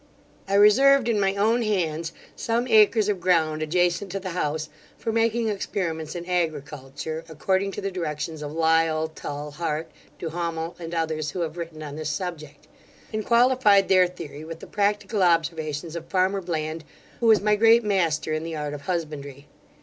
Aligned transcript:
'I 0.47 0.55
reserved 0.55 1.07
in 1.07 1.19
my 1.19 1.35
own 1.35 1.61
hands, 1.61 2.11
some 2.35 2.67
acres 2.67 3.07
of 3.07 3.19
ground 3.21 3.61
adjacent 3.61 4.11
to 4.11 4.19
the 4.19 4.31
house, 4.31 4.67
for 4.97 5.11
making 5.11 5.47
experiments 5.47 6.15
in 6.15 6.25
agriculture, 6.25 7.23
according 7.29 7.71
to 7.73 7.81
the 7.81 7.91
directions 7.91 8.41
of 8.41 8.51
Lyle, 8.51 9.09
Tull, 9.09 9.51
Hart, 9.51 9.91
Duhamel, 10.17 10.75
and 10.79 10.95
others 10.95 11.29
who 11.29 11.41
have 11.41 11.55
written 11.55 11.83
on 11.83 11.97
this 11.97 12.09
subject; 12.09 12.67
and 13.13 13.23
qualified 13.23 13.89
their 13.89 14.07
theory 14.07 14.43
with 14.43 14.59
the 14.59 14.65
practical 14.65 15.21
observations 15.21 15.95
of 15.95 16.07
farmer 16.09 16.41
Bland, 16.41 16.83
who 17.19 17.27
was 17.27 17.39
my 17.39 17.55
great 17.55 17.83
master 17.83 18.33
in 18.33 18.43
the 18.43 18.55
art 18.55 18.73
of 18.73 18.81
husbandry. 18.81 19.45